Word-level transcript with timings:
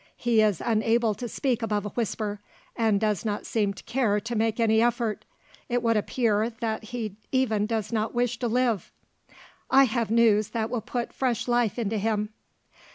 He 0.17 0.41
is 0.41 0.63
unable 0.65 1.13
to 1.13 1.27
speak 1.29 1.61
above 1.61 1.85
a 1.85 1.89
whisper, 1.89 2.41
and 2.75 2.99
does 2.99 3.23
not 3.23 3.45
seem 3.45 3.71
to 3.75 3.83
care 3.83 4.19
to 4.19 4.35
make 4.35 4.59
any 4.59 4.81
effort. 4.81 5.25
It 5.69 5.83
would 5.83 5.95
appear 5.95 6.49
that 6.59 6.85
he 6.85 7.17
even 7.31 7.67
does 7.67 7.93
not 7.93 8.11
wish 8.15 8.39
to 8.39 8.47
live." 8.47 8.91
"I 9.69 9.83
have 9.83 10.09
news 10.09 10.47
that 10.57 10.71
will 10.71 10.81
put 10.81 11.13
fresh 11.13 11.47
life 11.47 11.77
into 11.77 11.99
him." 11.99 12.29